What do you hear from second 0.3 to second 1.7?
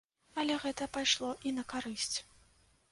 Але гэта пайшло і на